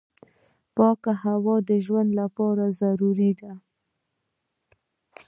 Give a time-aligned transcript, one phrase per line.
[0.75, 3.51] پاکه هوا د ژوند لپاره ضروري ده.